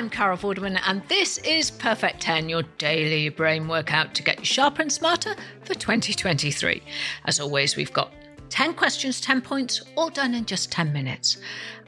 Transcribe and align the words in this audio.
I'm 0.00 0.08
Carol 0.08 0.38
Vorderman, 0.38 0.80
and 0.86 1.02
this 1.08 1.36
is 1.36 1.70
Perfect 1.70 2.22
10, 2.22 2.48
your 2.48 2.62
daily 2.78 3.28
brain 3.28 3.68
workout 3.68 4.14
to 4.14 4.22
get 4.22 4.38
you 4.38 4.46
sharper 4.46 4.80
and 4.80 4.90
smarter 4.90 5.36
for 5.64 5.74
2023. 5.74 6.82
As 7.26 7.38
always, 7.38 7.76
we've 7.76 7.92
got 7.92 8.10
10 8.48 8.72
questions, 8.72 9.20
10 9.20 9.42
points, 9.42 9.82
all 9.98 10.08
done 10.08 10.34
in 10.34 10.46
just 10.46 10.72
10 10.72 10.94
minutes. 10.94 11.36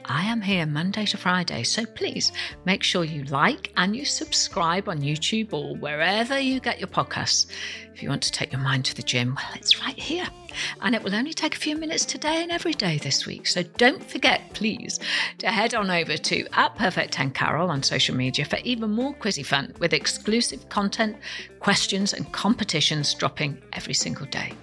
I 0.05 0.25
am 0.25 0.41
here 0.41 0.67
Monday 0.67 1.07
to 1.07 1.17
Friday, 1.17 1.63
so 1.63 1.87
please 1.87 2.31
make 2.65 2.83
sure 2.83 3.03
you 3.03 3.23
like 3.23 3.73
and 3.77 3.95
you 3.95 4.05
subscribe 4.05 4.89
on 4.89 5.01
YouTube 5.01 5.51
or 5.51 5.75
wherever 5.77 6.37
you 6.37 6.59
get 6.59 6.79
your 6.79 6.89
podcasts. 6.89 7.47
If 7.93 8.01
you 8.01 8.09
want 8.09 8.23
to 8.23 8.31
take 8.31 8.51
your 8.51 8.61
mind 8.61 8.85
to 8.85 8.95
the 8.95 9.03
gym, 9.03 9.35
well, 9.35 9.53
it's 9.55 9.79
right 9.81 9.97
here. 9.97 10.27
And 10.81 10.95
it 10.95 11.03
will 11.03 11.13
only 11.13 11.33
take 11.33 11.55
a 11.55 11.59
few 11.59 11.75
minutes 11.75 12.05
today 12.05 12.41
and 12.41 12.51
every 12.51 12.73
day 12.73 12.97
this 12.97 13.25
week. 13.25 13.45
So 13.47 13.63
don't 13.63 14.03
forget, 14.03 14.41
please, 14.53 14.99
to 15.39 15.47
head 15.47 15.75
on 15.75 15.91
over 15.91 16.17
to 16.17 16.47
at 16.53 16.75
Perfect 16.75 17.13
10 17.13 17.31
Carol 17.31 17.69
on 17.69 17.83
social 17.83 18.15
media 18.15 18.45
for 18.45 18.57
even 18.63 18.91
more 18.91 19.13
quizzy 19.13 19.45
fun 19.45 19.73
with 19.79 19.93
exclusive 19.93 20.69
content, 20.69 21.17
questions, 21.59 22.13
and 22.13 22.31
competitions 22.31 23.13
dropping 23.13 23.61
every 23.73 23.93
single 23.93 24.25
day. 24.25 24.53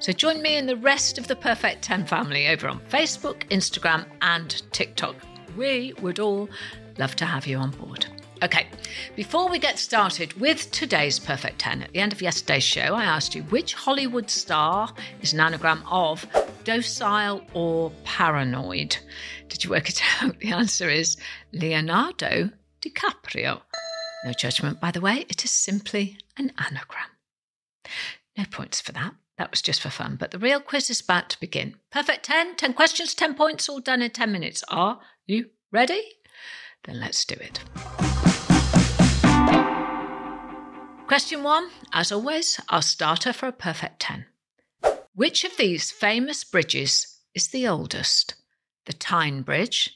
So 0.00 0.12
join 0.12 0.42
me 0.42 0.56
and 0.56 0.68
the 0.68 0.76
rest 0.76 1.18
of 1.18 1.28
the 1.28 1.36
Perfect 1.36 1.82
10 1.82 2.06
family 2.06 2.48
over 2.48 2.68
on 2.68 2.80
Facebook, 2.90 3.48
Instagram, 3.50 4.04
and 4.22 4.62
TikTok. 4.72 5.14
We 5.56 5.94
would 6.00 6.18
all 6.18 6.48
love 6.98 7.16
to 7.16 7.24
have 7.24 7.46
you 7.46 7.56
on 7.56 7.70
board. 7.70 8.06
Okay, 8.42 8.66
before 9.16 9.50
we 9.50 9.58
get 9.58 9.78
started 9.78 10.32
with 10.40 10.70
today's 10.70 11.18
Perfect 11.18 11.58
10, 11.58 11.82
at 11.82 11.92
the 11.92 11.98
end 11.98 12.14
of 12.14 12.22
yesterday's 12.22 12.62
show, 12.62 12.94
I 12.94 13.04
asked 13.04 13.34
you 13.34 13.42
which 13.44 13.74
Hollywood 13.74 14.30
star 14.30 14.94
is 15.20 15.34
an 15.34 15.40
anagram 15.40 15.82
of 15.90 16.24
docile 16.64 17.42
or 17.52 17.90
paranoid. 18.04 18.96
Did 19.50 19.62
you 19.62 19.68
work 19.68 19.90
it 19.90 20.00
out? 20.22 20.38
The 20.38 20.52
answer 20.52 20.88
is 20.88 21.18
Leonardo 21.52 22.48
DiCaprio. 22.80 23.60
No 24.24 24.32
judgment, 24.32 24.80
by 24.80 24.90
the 24.90 25.02
way, 25.02 25.26
it 25.28 25.44
is 25.44 25.50
simply 25.50 26.16
an 26.38 26.50
anagram. 26.56 27.10
No 28.38 28.44
points 28.50 28.80
for 28.80 28.92
that. 28.92 29.14
That 29.36 29.50
was 29.50 29.60
just 29.60 29.82
for 29.82 29.90
fun. 29.90 30.16
But 30.18 30.30
the 30.30 30.38
real 30.38 30.60
quiz 30.60 30.88
is 30.88 31.02
about 31.02 31.28
to 31.30 31.40
begin. 31.40 31.74
Perfect 31.92 32.24
10, 32.24 32.56
10 32.56 32.72
questions, 32.72 33.14
10 33.14 33.34
points, 33.34 33.68
all 33.68 33.80
done 33.80 34.00
in 34.00 34.10
10 34.10 34.32
minutes. 34.32 34.64
Are 34.68 35.00
you 35.26 35.50
ready? 35.70 36.02
Then 36.84 37.00
let's 37.00 37.26
do 37.26 37.34
it. 37.34 37.60
Question 41.10 41.42
one, 41.42 41.70
as 41.92 42.12
always, 42.12 42.60
our 42.68 42.82
starter 42.82 43.32
for 43.32 43.48
a 43.48 43.52
perfect 43.52 43.98
10. 43.98 44.26
Which 45.12 45.42
of 45.42 45.56
these 45.56 45.90
famous 45.90 46.44
bridges 46.44 47.18
is 47.34 47.48
the 47.48 47.66
oldest? 47.66 48.36
The 48.86 48.92
Tyne 48.92 49.42
Bridge, 49.42 49.90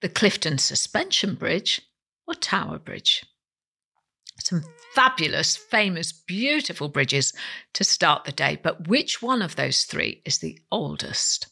the 0.00 0.08
Clifton 0.08 0.56
Suspension 0.56 1.34
Bridge, 1.34 1.82
or 2.26 2.32
Tower 2.32 2.78
Bridge? 2.78 3.26
Some 4.38 4.64
fabulous, 4.94 5.54
famous, 5.54 6.12
beautiful 6.12 6.88
bridges 6.88 7.34
to 7.74 7.84
start 7.84 8.24
the 8.24 8.32
day, 8.32 8.58
but 8.62 8.88
which 8.88 9.20
one 9.20 9.42
of 9.42 9.56
those 9.56 9.84
three 9.84 10.22
is 10.24 10.38
the 10.38 10.58
oldest? 10.72 11.46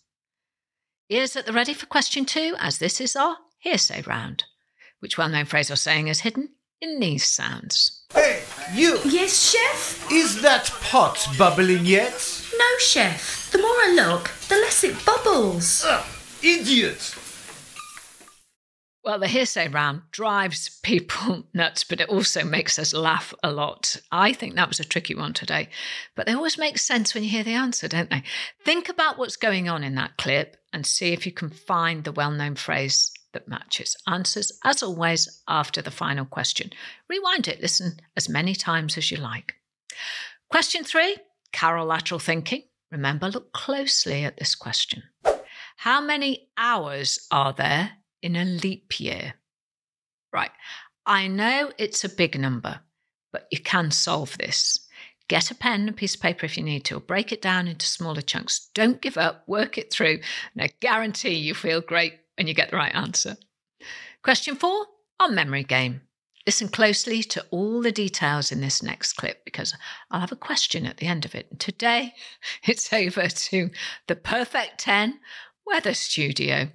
Ears 1.11 1.37
at 1.37 1.45
the 1.45 1.53
ready 1.53 1.75
for 1.75 1.85
question 1.85 2.25
two, 2.25 2.55
as 2.59 2.79
this 2.79 2.99
is 2.99 3.15
our 3.15 3.37
hearsay 3.59 4.01
round. 4.07 4.45
Which 5.01 5.19
well 5.19 5.29
known 5.29 5.45
phrase 5.45 5.71
or 5.71 5.77
saying 5.77 6.09
is 6.09 6.21
hidden 6.21 6.55
in 6.81 6.99
these 6.99 7.27
sounds? 7.27 8.07
Hey, 8.15 8.42
you! 8.75 8.99
Yes, 9.05 9.51
chef? 9.51 10.11
Is 10.11 10.43
that 10.43 10.71
pot 10.81 11.27
bubbling 11.39 11.85
yet? 11.87 12.13
No, 12.59 12.79
chef. 12.79 13.51
The 13.53 13.59
more 13.59 13.69
I 13.69 13.93
look, 13.95 14.31
the 14.49 14.57
less 14.57 14.85
it 14.85 15.05
bubbles. 15.05 15.85
Ugh, 15.87 16.05
idiot! 16.43 17.17
Well, 19.05 19.19
the 19.19 19.27
hearsay 19.27 19.67
round 19.69 20.03
drives 20.13 20.79
people 20.83 21.45
nuts, 21.55 21.83
but 21.83 22.01
it 22.01 22.09
also 22.09 22.45
makes 22.45 22.79
us 22.79 22.95
laugh 22.95 23.35
a 23.43 23.51
lot. 23.51 23.97
I 24.13 24.33
think 24.33 24.55
that 24.55 24.69
was 24.69 24.79
a 24.79 24.85
tricky 24.85 25.15
one 25.15 25.33
today, 25.33 25.69
but 26.15 26.27
they 26.27 26.33
always 26.33 26.57
make 26.57 26.79
sense 26.79 27.13
when 27.13 27.25
you 27.25 27.31
hear 27.31 27.43
the 27.43 27.55
answer, 27.55 27.89
don't 27.89 28.11
they? 28.11 28.23
Think 28.65 28.89
about 28.89 29.19
what's 29.19 29.37
going 29.37 29.69
on 29.69 29.83
in 29.83 29.97
that 29.97 30.17
clip 30.19 30.57
and 30.73 30.87
see 30.87 31.13
if 31.13 31.27
you 31.27 31.33
can 31.33 31.51
find 31.51 32.05
the 32.05 32.13
well 32.13 32.31
known 32.31 32.55
phrase 32.55 33.11
that 33.33 33.49
matches. 33.49 33.97
Answers, 34.07 34.53
as 34.65 34.83
always, 34.83 35.43
after 35.49 35.83
the 35.83 35.91
final 35.91 36.25
question. 36.25 36.71
Rewind 37.09 37.49
it, 37.49 37.61
listen 37.61 38.01
as 38.17 38.29
many 38.29 38.55
times 38.55 38.97
as 38.97 39.11
you 39.11 39.17
like. 39.17 39.55
Question 40.51 40.85
three 40.85 41.17
Carol 41.53 41.87
lateral 41.87 42.21
thinking. 42.21 42.63
Remember, 42.91 43.29
look 43.29 43.53
closely 43.53 44.25
at 44.25 44.37
this 44.37 44.55
question. 44.55 45.03
How 45.77 46.01
many 46.01 46.49
hours 46.57 47.27
are 47.31 47.53
there 47.53 47.93
in 48.23 48.37
a 48.37 48.45
leap 48.45 49.01
year? 49.01 49.35
Right, 50.33 50.51
I 51.07 51.27
know 51.27 51.73
it's 51.79 52.05
a 52.05 52.09
big 52.09 52.39
number, 52.39 52.81
but 53.33 53.49
you 53.51 53.59
can 53.59 53.91
solve 53.91 54.37
this. 54.39 54.87
Get 55.29 55.51
a 55.51 55.55
pen 55.55 55.89
and 55.89 55.97
piece 55.97 56.15
of 56.15 56.21
paper 56.21 56.45
if 56.45 56.57
you 56.57 56.63
need 56.63 56.85
to, 56.85 57.01
break 57.01 57.33
it 57.33 57.41
down 57.41 57.67
into 57.67 57.87
smaller 57.87 58.21
chunks. 58.21 58.69
Don't 58.75 59.01
give 59.01 59.17
up, 59.17 59.45
work 59.47 59.79
it 59.79 59.91
through, 59.91 60.21
and 60.55 60.63
I 60.63 60.71
guarantee 60.81 61.35
you 61.35 61.55
feel 61.55 61.81
great 61.81 62.22
when 62.37 62.47
you 62.47 62.55
get 62.55 62.71
the 62.71 62.77
right 62.77 62.95
answer. 62.95 63.37
Question 64.23 64.55
four 64.55 64.87
our 65.21 65.29
memory 65.29 65.65
game. 65.65 66.03
Listen 66.47 66.69
closely 66.69 67.23
to 67.23 67.45
all 67.51 67.81
the 67.81 67.93
details 67.93 68.51
in 68.51 68.61
this 68.61 68.83
next 68.83 69.13
clip 69.13 69.45
because 69.45 69.75
I'll 70.11 70.21
have 70.21 70.33
a 70.33 70.37
question 70.37 70.87
at 70.87 70.97
the 70.97 71.07
end 71.07 71.25
of 71.25 71.37
it. 71.37 71.47
And 71.51 71.61
today 71.61 72.15
it's 72.65 72.93
over 72.93 73.29
to 73.29 73.71
the 74.09 74.17
Perfect 74.17 74.79
10 74.79 75.21
Weather 75.65 75.95
Studio. 75.95 76.71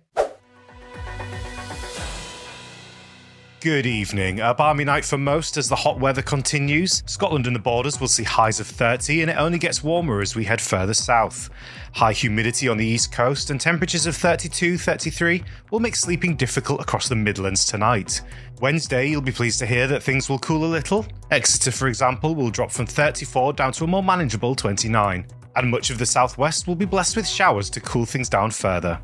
Good 3.59 3.87
evening. 3.87 4.39
A 4.39 4.53
balmy 4.53 4.83
night 4.83 5.03
for 5.03 5.17
most 5.17 5.57
as 5.57 5.67
the 5.67 5.75
hot 5.75 5.99
weather 5.99 6.21
continues. 6.21 7.01
Scotland 7.07 7.47
and 7.47 7.55
the 7.55 7.59
borders 7.59 7.99
will 7.99 8.07
see 8.07 8.23
highs 8.23 8.59
of 8.59 8.67
30, 8.67 9.23
and 9.23 9.31
it 9.31 9.37
only 9.37 9.57
gets 9.57 9.83
warmer 9.83 10.21
as 10.21 10.35
we 10.35 10.43
head 10.43 10.61
further 10.61 10.93
south. 10.93 11.49
High 11.93 12.13
humidity 12.13 12.67
on 12.67 12.77
the 12.77 12.85
east 12.85 13.11
coast 13.11 13.49
and 13.49 13.59
temperatures 13.59 14.05
of 14.05 14.15
32 14.15 14.77
33 14.77 15.43
will 15.71 15.79
make 15.79 15.95
sleeping 15.95 16.35
difficult 16.35 16.81
across 16.81 17.09
the 17.09 17.15
Midlands 17.15 17.65
tonight. 17.65 18.21
Wednesday, 18.61 19.07
you'll 19.07 19.21
be 19.21 19.31
pleased 19.31 19.57
to 19.57 19.65
hear 19.65 19.87
that 19.87 20.03
things 20.03 20.29
will 20.29 20.37
cool 20.37 20.63
a 20.63 20.67
little. 20.67 21.07
Exeter, 21.31 21.71
for 21.71 21.87
example, 21.87 22.35
will 22.35 22.51
drop 22.51 22.69
from 22.69 22.85
34 22.85 23.53
down 23.53 23.71
to 23.71 23.85
a 23.85 23.87
more 23.87 24.03
manageable 24.03 24.53
29. 24.53 25.25
And 25.55 25.71
much 25.71 25.89
of 25.89 25.97
the 25.97 26.05
southwest 26.05 26.67
will 26.67 26.75
be 26.75 26.85
blessed 26.85 27.15
with 27.15 27.27
showers 27.27 27.71
to 27.71 27.81
cool 27.81 28.05
things 28.05 28.29
down 28.29 28.51
further. 28.51 29.01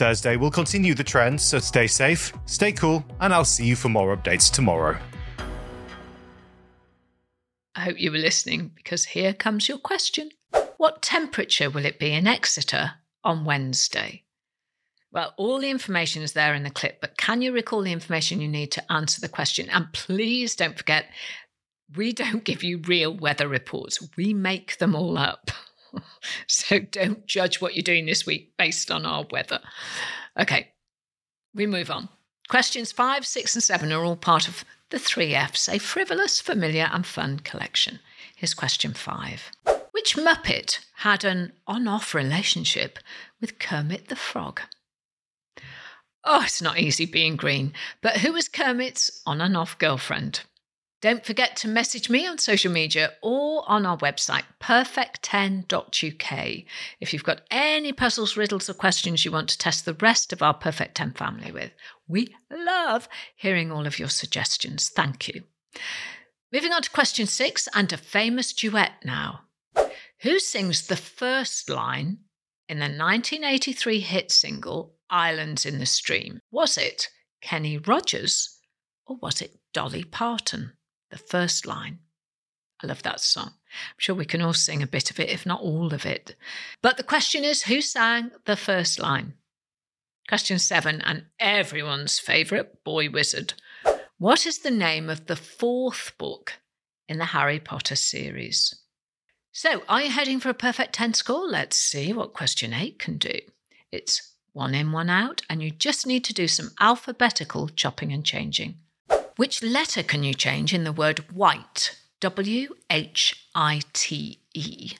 Thursday 0.00 0.36
will 0.36 0.50
continue 0.50 0.94
the 0.94 1.04
trend, 1.04 1.38
so 1.38 1.58
stay 1.58 1.86
safe, 1.86 2.32
stay 2.46 2.72
cool, 2.72 3.04
and 3.20 3.34
I'll 3.34 3.44
see 3.44 3.66
you 3.66 3.76
for 3.76 3.90
more 3.90 4.16
updates 4.16 4.50
tomorrow. 4.50 4.98
I 7.74 7.80
hope 7.80 8.00
you 8.00 8.10
were 8.10 8.16
listening 8.16 8.70
because 8.74 9.04
here 9.04 9.34
comes 9.34 9.68
your 9.68 9.76
question. 9.76 10.30
What 10.78 11.02
temperature 11.02 11.68
will 11.68 11.84
it 11.84 11.98
be 11.98 12.12
in 12.14 12.26
Exeter 12.26 12.92
on 13.24 13.44
Wednesday? 13.44 14.24
Well, 15.12 15.34
all 15.36 15.58
the 15.58 15.68
information 15.68 16.22
is 16.22 16.32
there 16.32 16.54
in 16.54 16.62
the 16.62 16.70
clip, 16.70 17.02
but 17.02 17.18
can 17.18 17.42
you 17.42 17.52
recall 17.52 17.82
the 17.82 17.92
information 17.92 18.40
you 18.40 18.48
need 18.48 18.72
to 18.72 18.90
answer 18.90 19.20
the 19.20 19.28
question? 19.28 19.68
And 19.68 19.92
please 19.92 20.56
don't 20.56 20.78
forget, 20.78 21.10
we 21.94 22.14
don't 22.14 22.44
give 22.44 22.62
you 22.62 22.78
real 22.78 23.14
weather 23.14 23.48
reports, 23.48 23.98
we 24.16 24.32
make 24.32 24.78
them 24.78 24.94
all 24.96 25.18
up. 25.18 25.50
so 26.46 26.78
don't 26.78 27.26
judge 27.26 27.60
what 27.60 27.74
you're 27.74 27.82
doing 27.82 28.06
this 28.06 28.26
week 28.26 28.52
based 28.56 28.90
on 28.90 29.06
our 29.06 29.26
weather. 29.30 29.60
Okay, 30.38 30.68
we 31.54 31.66
move 31.66 31.90
on. 31.90 32.08
Questions 32.48 32.92
five, 32.92 33.26
six, 33.26 33.54
and 33.54 33.62
seven 33.62 33.92
are 33.92 34.04
all 34.04 34.16
part 34.16 34.48
of 34.48 34.64
the 34.90 34.98
three 34.98 35.34
F's, 35.34 35.68
a 35.68 35.78
frivolous, 35.78 36.40
familiar, 36.40 36.88
and 36.92 37.06
fun 37.06 37.38
collection. 37.40 38.00
Here's 38.36 38.54
question 38.54 38.92
five 38.92 39.50
Which 39.92 40.16
Muppet 40.16 40.80
had 40.96 41.24
an 41.24 41.52
on 41.66 41.86
off 41.86 42.14
relationship 42.14 42.98
with 43.40 43.58
Kermit 43.58 44.08
the 44.08 44.16
Frog? 44.16 44.60
Oh, 46.24 46.42
it's 46.42 46.60
not 46.60 46.78
easy 46.78 47.06
being 47.06 47.36
green, 47.36 47.72
but 48.02 48.18
who 48.18 48.32
was 48.32 48.48
Kermit's 48.48 49.22
on 49.24 49.40
and 49.40 49.56
off 49.56 49.78
girlfriend? 49.78 50.40
Don't 51.00 51.24
forget 51.24 51.56
to 51.56 51.68
message 51.68 52.10
me 52.10 52.26
on 52.26 52.36
social 52.36 52.70
media 52.70 53.12
or 53.22 53.64
on 53.66 53.86
our 53.86 53.96
website, 53.96 54.42
perfect10.uk, 54.60 56.64
if 57.00 57.14
you've 57.14 57.24
got 57.24 57.40
any 57.50 57.94
puzzles, 57.94 58.36
riddles, 58.36 58.68
or 58.68 58.74
questions 58.74 59.24
you 59.24 59.32
want 59.32 59.48
to 59.48 59.56
test 59.56 59.86
the 59.86 59.94
rest 59.94 60.30
of 60.30 60.42
our 60.42 60.52
Perfect 60.52 60.96
10 60.96 61.12
family 61.12 61.52
with. 61.52 61.72
We 62.06 62.36
love 62.50 63.08
hearing 63.34 63.72
all 63.72 63.86
of 63.86 63.98
your 63.98 64.10
suggestions. 64.10 64.90
Thank 64.90 65.28
you. 65.28 65.44
Moving 66.52 66.72
on 66.72 66.82
to 66.82 66.90
question 66.90 67.26
six 67.26 67.66
and 67.74 67.90
a 67.94 67.96
famous 67.96 68.52
duet 68.52 68.92
now. 69.02 69.44
Who 70.20 70.38
sings 70.38 70.86
the 70.86 70.96
first 70.96 71.70
line 71.70 72.18
in 72.68 72.78
the 72.78 72.84
1983 72.84 74.00
hit 74.00 74.30
single 74.30 74.96
Islands 75.08 75.64
in 75.64 75.78
the 75.78 75.86
Stream? 75.86 76.40
Was 76.50 76.76
it 76.76 77.08
Kenny 77.40 77.78
Rogers 77.78 78.58
or 79.06 79.16
was 79.22 79.40
it 79.40 79.58
Dolly 79.72 80.04
Parton? 80.04 80.74
The 81.10 81.18
first 81.18 81.66
line. 81.66 81.98
I 82.82 82.86
love 82.86 83.02
that 83.02 83.20
song. 83.20 83.48
I'm 83.48 83.98
sure 83.98 84.14
we 84.14 84.24
can 84.24 84.40
all 84.40 84.54
sing 84.54 84.82
a 84.82 84.86
bit 84.86 85.10
of 85.10 85.20
it, 85.20 85.28
if 85.28 85.44
not 85.44 85.60
all 85.60 85.92
of 85.92 86.06
it. 86.06 86.34
But 86.82 86.96
the 86.96 87.02
question 87.02 87.44
is 87.44 87.64
who 87.64 87.80
sang 87.80 88.30
the 88.46 88.56
first 88.56 88.98
line? 88.98 89.34
Question 90.28 90.58
seven, 90.58 91.00
and 91.02 91.24
everyone's 91.38 92.18
favourite 92.18 92.84
boy 92.84 93.10
wizard. 93.10 93.54
What 94.18 94.46
is 94.46 94.58
the 94.58 94.70
name 94.70 95.10
of 95.10 95.26
the 95.26 95.36
fourth 95.36 96.12
book 96.18 96.54
in 97.08 97.18
the 97.18 97.26
Harry 97.26 97.58
Potter 97.58 97.96
series? 97.96 98.74
So, 99.52 99.82
are 99.88 100.02
you 100.02 100.10
heading 100.10 100.38
for 100.38 100.48
a 100.48 100.54
perfect 100.54 100.94
10 100.94 101.14
score? 101.14 101.48
Let's 101.48 101.76
see 101.76 102.12
what 102.12 102.32
question 102.32 102.72
eight 102.72 102.98
can 102.98 103.18
do. 103.18 103.40
It's 103.90 104.34
one 104.52 104.74
in, 104.74 104.92
one 104.92 105.10
out, 105.10 105.42
and 105.50 105.62
you 105.62 105.70
just 105.70 106.06
need 106.06 106.24
to 106.24 106.34
do 106.34 106.46
some 106.46 106.70
alphabetical 106.78 107.68
chopping 107.68 108.12
and 108.12 108.24
changing. 108.24 108.76
Which 109.40 109.62
letter 109.62 110.02
can 110.02 110.22
you 110.22 110.34
change 110.34 110.74
in 110.74 110.84
the 110.84 110.92
word 110.92 111.32
white, 111.32 111.96
W 112.20 112.74
H 112.90 113.46
I 113.54 113.80
T 113.94 114.38
E, 114.52 114.92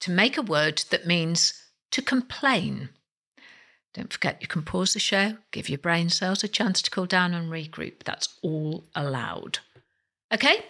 to 0.00 0.10
make 0.10 0.36
a 0.36 0.42
word 0.42 0.84
that 0.90 1.06
means 1.06 1.54
to 1.92 2.02
complain? 2.02 2.90
Don't 3.94 4.12
forget, 4.12 4.42
you 4.42 4.46
can 4.46 4.60
pause 4.60 4.92
the 4.92 4.98
show, 4.98 5.38
give 5.52 5.70
your 5.70 5.78
brain 5.78 6.10
cells 6.10 6.44
a 6.44 6.48
chance 6.48 6.82
to 6.82 6.90
cool 6.90 7.06
down 7.06 7.32
and 7.32 7.50
regroup. 7.50 8.02
That's 8.04 8.28
all 8.42 8.84
allowed. 8.94 9.60
Okay, 10.30 10.66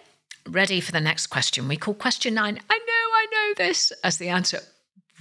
ready 0.47 0.79
for 0.79 0.93
the 0.93 1.01
next 1.01 1.27
question. 1.27 1.67
We 1.67 1.75
call 1.75 1.95
question 1.95 2.35
nine, 2.35 2.57
I 2.69 2.77
know, 2.77 2.83
I 2.85 3.27
know 3.33 3.53
this, 3.57 3.91
as 4.01 4.17
the 4.17 4.29
answer 4.29 4.59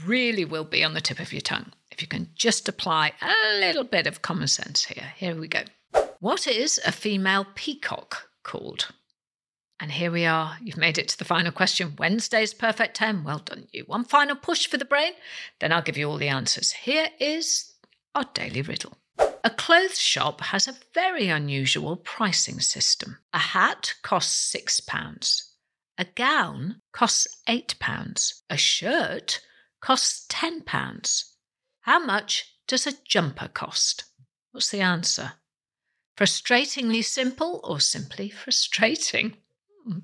really 0.06 0.44
will 0.44 0.62
be 0.62 0.84
on 0.84 0.94
the 0.94 1.00
tip 1.00 1.18
of 1.18 1.32
your 1.32 1.40
tongue. 1.40 1.72
If 1.90 2.00
you 2.00 2.06
can 2.06 2.28
just 2.36 2.68
apply 2.68 3.14
a 3.20 3.58
little 3.58 3.82
bit 3.82 4.06
of 4.06 4.22
common 4.22 4.46
sense 4.46 4.84
here. 4.84 5.14
Here 5.16 5.34
we 5.34 5.48
go. 5.48 5.64
What 6.20 6.48
is 6.48 6.80
a 6.84 6.90
female 6.90 7.46
peacock 7.54 8.28
called? 8.42 8.88
And 9.78 9.92
here 9.92 10.10
we 10.10 10.26
are. 10.26 10.56
You've 10.60 10.76
made 10.76 10.98
it 10.98 11.06
to 11.08 11.18
the 11.18 11.24
final 11.24 11.52
question. 11.52 11.94
Wednesday's 11.96 12.52
perfect 12.52 12.96
10. 12.96 13.22
Well 13.22 13.38
done, 13.38 13.68
you. 13.72 13.84
One 13.86 14.02
final 14.02 14.34
push 14.34 14.66
for 14.66 14.78
the 14.78 14.84
brain, 14.84 15.12
then 15.60 15.72
I'll 15.72 15.82
give 15.82 15.96
you 15.96 16.10
all 16.10 16.16
the 16.16 16.26
answers. 16.26 16.72
Here 16.72 17.08
is 17.20 17.72
our 18.16 18.24
daily 18.34 18.62
riddle. 18.62 18.98
A 19.44 19.50
clothes 19.50 20.00
shop 20.00 20.40
has 20.40 20.66
a 20.66 20.74
very 20.92 21.28
unusual 21.28 21.94
pricing 21.94 22.58
system. 22.58 23.18
A 23.32 23.38
hat 23.38 23.94
costs 24.02 24.52
£6. 24.52 25.42
A 25.98 26.04
gown 26.04 26.80
costs 26.92 27.28
£8. 27.48 28.42
A 28.50 28.56
shirt 28.56 29.40
costs 29.80 30.26
£10. 30.28 31.24
How 31.82 32.04
much 32.04 32.52
does 32.66 32.88
a 32.88 32.92
jumper 33.06 33.46
cost? 33.46 34.04
What's 34.50 34.70
the 34.70 34.80
answer? 34.80 35.34
Frustratingly 36.18 37.04
simple 37.04 37.60
or 37.62 37.78
simply 37.78 38.28
frustrating? 38.28 39.36
Hmm, 39.84 39.98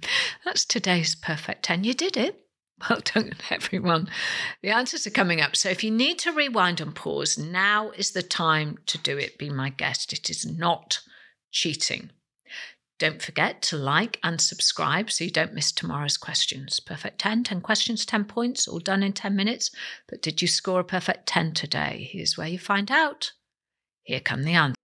that's 0.45 0.65
today's 0.65 1.17
perfect 1.17 1.65
10. 1.65 1.83
You 1.83 1.93
did 1.93 2.17
it. 2.17 2.41
Well 2.89 3.01
done, 3.05 3.33
everyone. 3.51 4.09
The 4.63 4.71
answers 4.71 5.09
are 5.09 5.11
coming 5.11 5.41
up. 5.41 5.57
So 5.57 5.71
if 5.71 5.83
you 5.83 5.91
need 5.91 6.21
to 6.21 6.33
rewind 6.33 6.81
and 6.81 6.95
pause, 6.95 7.37
now 7.37 7.91
is 7.91 8.13
the 8.13 8.23
time 8.23 8.79
to 8.87 8.99
do 8.99 9.19
it. 9.19 9.39
Be 9.39 9.51
my 9.51 9.71
guest. 9.71 10.13
It 10.13 10.31
is 10.31 10.47
not 10.47 11.01
cheating. 11.51 12.11
Don't 13.01 13.21
forget 13.21 13.61
to 13.63 13.77
like 13.77 14.21
and 14.23 14.41
subscribe 14.41 15.11
so 15.11 15.25
you 15.25 15.31
don't 15.31 15.55
miss 15.55 15.73
tomorrow's 15.73 16.17
questions. 16.17 16.79
Perfect 16.79 17.19
10, 17.19 17.43
10 17.43 17.61
questions, 17.61 18.07
10 18.07 18.25
points, 18.27 18.69
all 18.69 18.79
done 18.79 19.03
in 19.03 19.15
10 19.15 19.35
minutes. 19.35 19.73
But 20.09 20.23
did 20.23 20.41
you 20.41 20.47
score 20.47 20.81
a 20.81 20.85
perfect 20.85 21.27
10 21.27 21.55
today? 21.55 22.09
Here's 22.13 22.39
where 22.39 22.47
you 22.47 22.59
find 22.61 22.93
out. 22.93 23.33
Here 24.05 24.21
come 24.21 24.45
the 24.45 24.53
answers. 24.53 24.84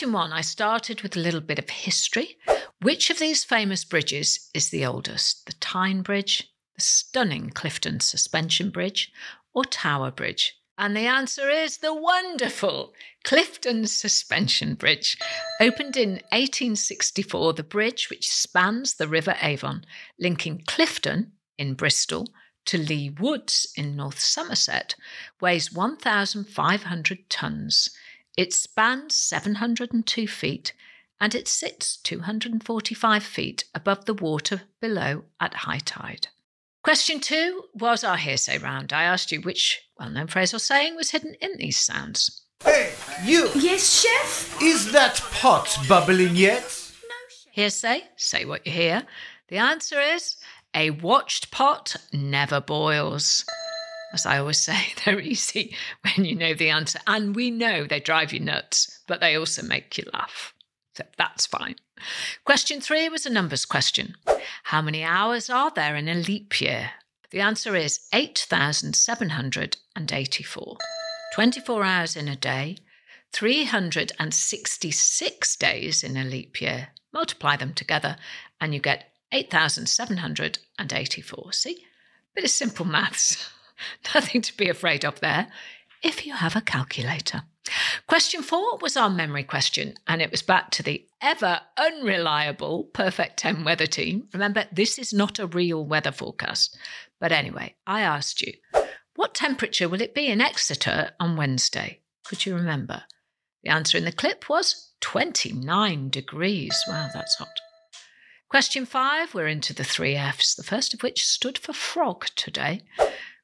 Question 0.00 0.14
one 0.14 0.32
I 0.32 0.40
started 0.40 1.02
with 1.02 1.14
a 1.14 1.20
little 1.20 1.42
bit 1.42 1.58
of 1.58 1.68
history. 1.68 2.38
Which 2.80 3.10
of 3.10 3.18
these 3.18 3.44
famous 3.44 3.84
bridges 3.84 4.48
is 4.54 4.70
the 4.70 4.86
oldest? 4.86 5.44
The 5.44 5.52
Tyne 5.52 6.00
Bridge, 6.00 6.50
the 6.74 6.80
stunning 6.80 7.50
Clifton 7.50 8.00
Suspension 8.00 8.70
Bridge, 8.70 9.12
or 9.52 9.62
Tower 9.62 10.10
Bridge? 10.10 10.54
And 10.78 10.96
the 10.96 11.00
answer 11.00 11.50
is 11.50 11.76
the 11.76 11.92
wonderful 11.92 12.94
Clifton 13.24 13.86
Suspension 13.86 14.74
Bridge. 14.74 15.18
Opened 15.60 15.98
in 15.98 16.12
1864, 16.32 17.52
the 17.52 17.62
bridge, 17.62 18.08
which 18.08 18.26
spans 18.26 18.94
the 18.94 19.06
River 19.06 19.36
Avon, 19.42 19.84
linking 20.18 20.62
Clifton 20.66 21.32
in 21.58 21.74
Bristol 21.74 22.26
to 22.64 22.78
Leigh 22.78 23.10
Woods 23.10 23.70
in 23.76 23.96
North 23.96 24.18
Somerset, 24.18 24.94
weighs 25.42 25.70
1,500 25.70 27.28
tonnes. 27.28 27.90
It 28.36 28.52
spans 28.52 29.16
702 29.16 30.26
feet 30.26 30.72
and 31.20 31.34
it 31.34 31.46
sits 31.48 31.96
245 31.98 33.22
feet 33.22 33.64
above 33.74 34.06
the 34.06 34.14
water 34.14 34.62
below 34.80 35.24
at 35.38 35.54
high 35.54 35.80
tide. 35.80 36.28
Question 36.82 37.20
two 37.20 37.64
was 37.74 38.02
our 38.02 38.16
hearsay 38.16 38.56
round. 38.56 38.92
I 38.92 39.02
asked 39.02 39.30
you 39.30 39.40
which 39.42 39.82
well 39.98 40.08
known 40.08 40.28
phrase 40.28 40.54
or 40.54 40.58
saying 40.58 40.96
was 40.96 41.10
hidden 41.10 41.34
in 41.40 41.58
these 41.58 41.76
sounds. 41.76 42.42
Hey, 42.64 42.92
you! 43.22 43.50
Yes, 43.54 44.00
chef? 44.00 44.62
Is 44.62 44.90
that 44.92 45.16
pot 45.32 45.76
bubbling 45.88 46.36
yet? 46.36 46.62
No, 46.62 47.16
chef. 47.28 47.52
Hearsay, 47.52 48.02
say 48.16 48.46
what 48.46 48.66
you 48.66 48.72
hear. 48.72 49.02
The 49.48 49.58
answer 49.58 50.00
is 50.00 50.36
a 50.74 50.90
watched 50.90 51.50
pot 51.50 51.96
never 52.12 52.60
boils. 52.60 53.44
As 54.12 54.26
I 54.26 54.38
always 54.38 54.58
say, 54.58 54.92
they're 55.04 55.20
easy 55.20 55.76
when 56.02 56.24
you 56.24 56.34
know 56.34 56.54
the 56.54 56.70
answer. 56.70 56.98
And 57.06 57.36
we 57.36 57.50
know 57.50 57.86
they 57.86 58.00
drive 58.00 58.32
you 58.32 58.40
nuts, 58.40 59.02
but 59.06 59.20
they 59.20 59.36
also 59.36 59.62
make 59.62 59.98
you 59.98 60.04
laugh. 60.12 60.54
So 60.96 61.04
that's 61.16 61.46
fine. 61.46 61.76
Question 62.44 62.80
three 62.80 63.08
was 63.08 63.24
a 63.26 63.30
numbers 63.30 63.64
question. 63.64 64.16
How 64.64 64.82
many 64.82 65.04
hours 65.04 65.48
are 65.50 65.70
there 65.70 65.94
in 65.96 66.08
a 66.08 66.14
leap 66.14 66.60
year? 66.60 66.90
The 67.30 67.40
answer 67.40 67.74
is 67.76 68.00
8,784. 68.12 70.76
24 71.32 71.84
hours 71.84 72.16
in 72.16 72.26
a 72.26 72.34
day, 72.34 72.76
366 73.32 75.56
days 75.56 76.02
in 76.02 76.16
a 76.16 76.24
leap 76.24 76.60
year. 76.60 76.88
Multiply 77.12 77.54
them 77.56 77.72
together 77.72 78.16
and 78.60 78.74
you 78.74 78.80
get 78.80 79.12
8,784. 79.30 81.52
See? 81.52 81.84
Bit 82.34 82.44
of 82.44 82.50
simple 82.50 82.84
maths. 82.86 83.48
Nothing 84.14 84.42
to 84.42 84.56
be 84.56 84.68
afraid 84.68 85.04
of 85.04 85.20
there. 85.20 85.48
if 86.02 86.26
you 86.26 86.34
have 86.34 86.56
a 86.56 86.60
calculator. 86.60 87.42
Question 88.06 88.42
four 88.42 88.78
was 88.78 88.96
our 88.96 89.10
memory 89.10 89.44
question, 89.44 89.94
and 90.06 90.20
it 90.20 90.30
was 90.30 90.42
back 90.42 90.70
to 90.72 90.82
the 90.82 91.06
ever 91.20 91.60
unreliable 91.76 92.84
Perfect 92.84 93.38
10 93.38 93.64
weather 93.64 93.86
team. 93.86 94.28
Remember, 94.32 94.64
this 94.72 94.98
is 94.98 95.12
not 95.12 95.38
a 95.38 95.46
real 95.46 95.84
weather 95.84 96.12
forecast. 96.12 96.76
But 97.20 97.32
anyway, 97.32 97.74
I 97.86 98.00
asked 98.00 98.40
you, 98.40 98.54
what 99.14 99.34
temperature 99.34 99.88
will 99.88 100.00
it 100.00 100.14
be 100.14 100.26
in 100.26 100.40
Exeter 100.40 101.10
on 101.20 101.36
Wednesday? 101.36 102.00
Could 102.24 102.46
you 102.46 102.54
remember? 102.54 103.04
The 103.62 103.70
answer 103.70 103.98
in 103.98 104.04
the 104.04 104.12
clip 104.12 104.48
was 104.48 104.92
29 105.00 106.08
degrees. 106.08 106.82
Wow, 106.88 107.10
that's 107.12 107.36
hot. 107.36 107.60
Question 108.48 108.86
five, 108.86 109.34
we're 109.34 109.46
into 109.46 109.72
the 109.72 109.84
three 109.84 110.16
F's, 110.16 110.54
the 110.54 110.64
first 110.64 110.92
of 110.94 111.02
which 111.02 111.24
stood 111.24 111.56
for 111.58 111.72
frog 111.72 112.26
today. 112.34 112.82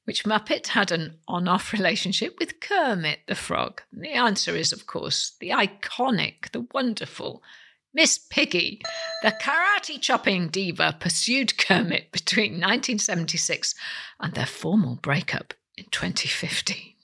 Which 0.06 0.24
Muppet 0.24 0.68
had 0.68 0.92
an 0.92 1.18
on 1.26 1.48
off 1.48 1.72
relationship 1.72 2.36
with 2.38 2.60
Kermit 2.60 3.18
the 3.26 3.34
Frog? 3.34 3.82
The 3.92 4.12
answer 4.12 4.54
is, 4.54 4.72
of 4.72 4.86
course, 4.86 5.32
the 5.40 5.50
iconic, 5.50 6.52
the 6.52 6.64
wonderful 6.72 7.42
Miss 7.92 8.16
Piggy. 8.16 8.80
The 9.24 9.32
karate 9.32 10.00
chopping 10.00 10.46
diva 10.46 10.96
pursued 11.00 11.58
Kermit 11.58 12.12
between 12.12 12.52
1976 12.52 13.74
and 14.20 14.32
their 14.34 14.46
formal 14.46 14.94
breakup 14.94 15.54
in 15.76 15.86
2015. 15.90 16.94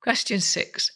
Question 0.00 0.40
six 0.40 0.92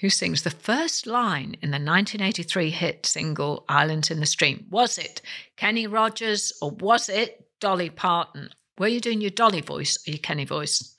Who 0.00 0.10
sings 0.10 0.42
the 0.42 0.50
first 0.50 1.06
line 1.06 1.54
in 1.62 1.70
the 1.70 1.74
1983 1.74 2.70
hit 2.70 3.06
single 3.06 3.64
Islands 3.68 4.10
in 4.10 4.18
the 4.18 4.26
Stream? 4.26 4.66
Was 4.68 4.98
it 4.98 5.22
Kenny 5.54 5.86
Rogers 5.86 6.52
or 6.60 6.72
was 6.72 7.08
it 7.08 7.46
Dolly 7.60 7.90
Parton? 7.90 8.50
Were 8.78 8.88
you 8.88 9.00
doing 9.00 9.20
your 9.20 9.30
Dolly 9.30 9.60
voice 9.60 9.98
or 10.06 10.12
your 10.12 10.18
Kenny 10.18 10.44
voice? 10.44 10.94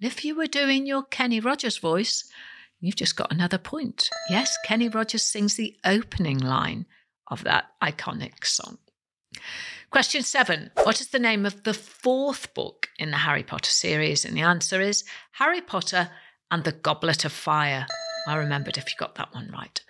if 0.00 0.24
you 0.24 0.34
were 0.34 0.46
doing 0.46 0.86
your 0.86 1.02
Kenny 1.02 1.40
Rogers 1.40 1.78
voice, 1.78 2.24
you've 2.80 2.96
just 2.96 3.16
got 3.16 3.32
another 3.32 3.58
point. 3.58 4.10
Yes, 4.28 4.56
Kenny 4.64 4.88
Rogers 4.88 5.22
sings 5.22 5.54
the 5.54 5.76
opening 5.84 6.38
line 6.38 6.86
of 7.28 7.42
that 7.44 7.66
iconic 7.82 8.44
song. 8.44 8.78
Question 9.90 10.22
seven 10.22 10.70
What 10.82 11.00
is 11.00 11.08
the 11.08 11.18
name 11.18 11.46
of 11.46 11.62
the 11.64 11.74
fourth 11.74 12.52
book 12.54 12.88
in 12.98 13.10
the 13.10 13.16
Harry 13.18 13.42
Potter 13.42 13.70
series? 13.70 14.24
And 14.24 14.36
the 14.36 14.42
answer 14.42 14.80
is 14.80 15.04
Harry 15.32 15.60
Potter 15.60 16.10
and 16.50 16.64
the 16.64 16.72
Goblet 16.72 17.24
of 17.24 17.32
Fire. 17.32 17.86
I 18.26 18.36
remembered 18.36 18.76
if 18.76 18.90
you 18.90 18.96
got 18.98 19.14
that 19.16 19.34
one 19.34 19.50
right. 19.52 19.80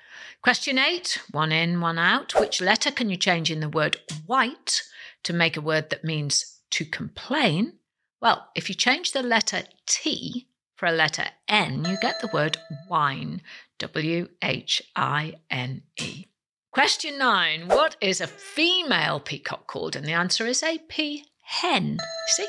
Question 0.43 0.79
eight 0.79 1.21
one 1.33 1.53
in, 1.53 1.81
one 1.81 1.99
out. 1.99 2.39
Which 2.39 2.61
letter 2.61 2.91
can 2.91 3.11
you 3.11 3.17
change 3.17 3.51
in 3.51 3.61
the 3.61 3.69
word 3.69 3.97
white 4.27 4.83
to 5.25 5.33
make 5.33 5.57
a 5.57 5.63
word 5.63 5.91
that 5.91 6.05
means 6.05 6.54
to 6.75 6.85
complain, 6.85 7.75
well, 8.21 8.49
if 8.57 8.69
you 8.69 8.75
change 8.75 9.13
the 9.13 9.23
letter 9.23 9.63
T 9.87 10.49
for 10.75 10.87
a 10.87 10.93
letter 10.93 11.27
N, 11.47 11.85
you 11.85 11.97
get 12.01 12.21
the 12.21 12.31
word 12.33 12.57
wine. 12.89 13.43
W 13.79 14.29
H 14.43 14.83
I 14.97 15.35
N 15.51 15.83
E. 16.01 16.27
Question 16.73 17.17
nine 17.17 17.69
What 17.69 17.97
is 18.01 18.21
a 18.21 18.27
female 18.27 19.21
peacock 19.21 19.69
called? 19.69 19.95
And 19.95 20.05
the 20.05 20.13
answer 20.13 20.47
is 20.47 20.65
a 20.65 20.79
peahen. 20.79 21.99
See? 22.27 22.49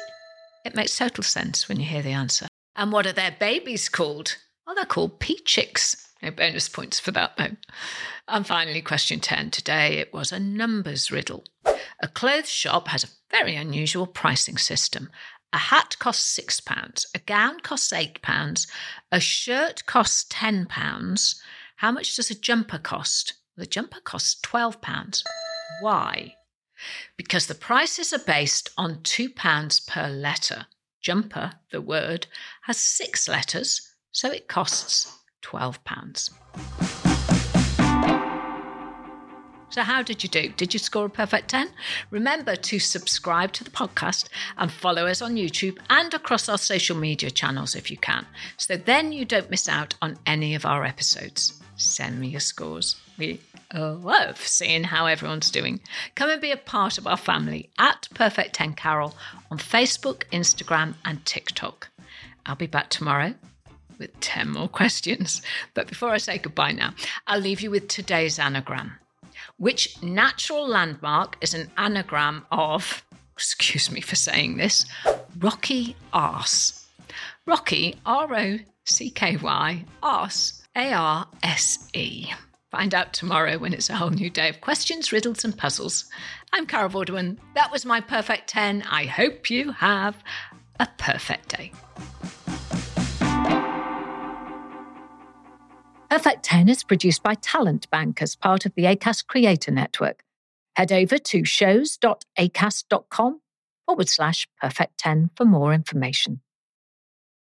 It 0.66 0.76
makes 0.76 0.98
total 0.98 1.24
sense 1.24 1.70
when 1.70 1.80
you 1.80 1.86
hear 1.86 2.02
the 2.02 2.10
answer. 2.10 2.48
And 2.76 2.92
what 2.92 3.06
are 3.06 3.14
their 3.14 3.36
babies 3.40 3.90
called? 3.90 4.38
Well, 4.66 4.76
they're 4.76 4.86
called 4.86 5.20
peachicks. 5.20 6.08
No 6.26 6.32
bonus 6.32 6.68
points 6.68 7.00
for 7.00 7.12
that, 7.12 7.38
though. 7.38 7.56
And 8.28 8.48
finally, 8.48 8.82
question 8.82 9.20
10. 9.20 9.52
Today 9.52 10.00
it 10.00 10.12
was 10.12 10.32
a 10.32 10.40
numbers 10.40 11.12
riddle. 11.12 11.44
A 12.00 12.08
clothes 12.08 12.50
shop 12.50 12.88
has 12.88 13.04
a 13.04 13.10
very 13.30 13.56
unusual 13.56 14.08
pricing 14.08 14.58
system. 14.58 15.12
A 15.54 15.60
hat 15.60 15.96
costs 16.00 16.40
£6, 16.40 17.06
a 17.14 17.20
gown 17.20 17.60
costs 17.60 17.94
£8, 17.94 18.68
a 19.12 19.20
shirt 19.20 19.86
costs 19.86 20.26
£10. 20.34 21.36
How 21.76 21.92
much 21.92 22.16
does 22.16 22.32
a 22.32 22.36
jumper 22.36 22.80
cost? 22.80 23.36
The 23.56 23.68
jumper 23.68 24.02
costs 24.02 24.36
£12. 24.42 25.22
Why? 25.82 26.34
Because 27.18 27.46
the 27.46 27.54
prices 27.54 28.12
are 28.12 28.26
based 28.26 28.72
on 28.80 29.02
£2 29.04 29.88
per 29.88 30.10
letter. 30.10 30.66
Jumper, 31.04 31.52
the 31.72 31.82
word, 31.82 32.26
has 32.64 32.78
six 32.78 33.30
letters, 33.30 33.94
so 34.12 34.32
it 34.32 34.48
costs 34.48 35.20
£12. 35.46 36.32
So, 39.76 39.82
how 39.82 40.02
did 40.04 40.24
you 40.24 40.30
do? 40.30 40.48
Did 40.56 40.74
you 40.74 40.80
score 40.80 41.08
a 41.08 41.10
perfect 41.10 41.50
10? 41.50 41.68
Remember 42.10 42.56
to 42.56 42.80
subscribe 42.80 43.52
to 43.52 43.64
the 43.66 43.72
podcast 43.72 44.30
and 44.58 44.72
follow 44.72 45.06
us 45.06 45.22
on 45.22 45.36
YouTube 45.36 45.80
and 45.90 46.14
across 46.14 46.48
our 46.48 46.58
social 46.58 46.96
media 46.96 47.30
channels 47.30 47.76
if 47.76 47.92
you 47.92 47.98
can. 47.98 48.26
So 48.56 48.78
then 48.78 49.12
you 49.12 49.26
don't 49.26 49.52
miss 49.52 49.68
out 49.68 49.96
on 50.02 50.18
any 50.26 50.56
of 50.56 50.66
our 50.66 50.86
episodes. 50.86 51.62
Send 51.76 52.22
me 52.22 52.30
your 52.30 52.40
scores. 52.40 52.96
We 53.18 53.42
love 53.74 54.38
seeing 54.40 54.86
how 54.86 55.08
everyone's 55.08 55.52
doing. 55.52 55.82
Come 56.16 56.30
and 56.30 56.40
be 56.40 56.52
a 56.52 56.58
part 56.58 56.98
of 56.98 57.06
our 57.06 57.18
family 57.18 57.70
at 57.78 58.08
Perfect 58.14 58.56
10 58.56 58.76
Carol 58.76 59.14
on 59.52 59.58
Facebook, 59.58 60.24
Instagram, 60.32 60.96
and 61.04 61.26
TikTok. 61.26 61.90
I'll 62.46 62.56
be 62.56 62.68
back 62.68 62.90
tomorrow 62.90 63.34
with 63.98 64.20
10 64.20 64.50
more 64.50 64.68
questions. 64.80 65.42
But 65.74 65.88
before 65.88 66.10
I 66.10 66.18
say 66.18 66.38
goodbye 66.38 66.72
now, 66.72 66.94
I'll 67.28 67.40
leave 67.40 67.62
you 67.62 67.72
with 67.72 67.88
today's 67.88 68.40
anagram. 68.40 68.94
Which 69.58 70.02
natural 70.02 70.68
landmark 70.68 71.38
is 71.42 71.54
an 71.54 71.72
anagram 71.78 72.46
of, 72.52 73.04
excuse 73.34 73.92
me 73.92 74.02
for 74.02 74.16
saying 74.16 74.58
this, 74.58 74.86
rocky 75.40 75.96
arse? 76.14 76.86
Rocky, 77.46 77.96
R 78.06 78.34
O 78.34 78.58
C 78.86 79.10
K 79.12 79.38
Y, 79.38 79.86
arse, 80.02 80.64
A 80.76 80.94
R 80.94 81.28
S 81.44 81.90
E. 81.94 82.32
Find 82.72 82.94
out 82.94 83.14
tomorrow 83.14 83.58
when 83.58 83.74
it's 83.74 83.90
a 83.90 83.96
whole 83.96 84.10
new 84.10 84.30
day 84.30 84.50
of 84.50 84.62
questions, 84.62 85.12
riddles, 85.12 85.46
and 85.46 85.58
puzzles. 85.58 86.06
I'm 86.52 86.66
Carol 86.66 86.90
Vorderman. 86.90 87.38
That 87.54 87.72
was 87.72 87.86
my 87.86 88.02
perfect 88.02 88.50
10. 88.50 88.82
I 88.90 89.06
hope 89.06 89.50
you 89.50 89.72
have 89.72 90.22
a 90.80 90.88
perfect 90.98 91.50
day. 91.50 91.72
Perfect 96.16 96.44
10 96.44 96.70
is 96.70 96.82
produced 96.82 97.24
by 97.24 97.34
Talent 97.34 97.90
Bank 97.90 98.22
as 98.22 98.38
part 98.38 98.66
of 98.66 98.74
the 98.76 98.84
ACAST 98.84 99.28
Creator 99.28 99.72
Network. 99.72 100.24
Head 100.78 100.94
over 100.94 101.18
to 101.18 101.44
shows.acast.com 101.44 103.42
forward 103.86 104.08
slash 104.08 104.48
perfect 104.62 104.98
10 104.98 105.32
for 105.36 105.44
more 105.44 105.74
information. 105.74 106.40